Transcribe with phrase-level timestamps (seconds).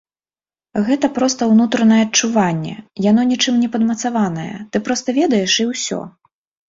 [0.87, 2.73] Гэта проста ўнутранае адчуванне,
[3.09, 6.01] яно нічым не падмацаванае, ты проста ведаеш і ўсё.